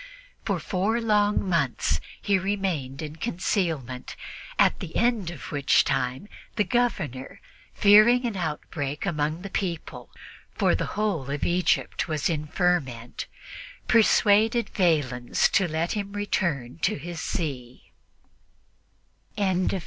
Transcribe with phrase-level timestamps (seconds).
[0.45, 4.15] For four long months he remained in concealment:
[4.57, 7.39] at the end of which time the Governor,
[7.75, 10.09] fearing an outbreak among the people
[10.55, 13.27] for the whole of Egypt was in a ferment
[13.87, 17.91] persuaded Valens to let him return in peace to his see.